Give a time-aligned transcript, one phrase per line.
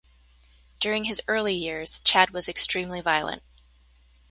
[0.79, 3.43] During his early years, Chad was extremely violent.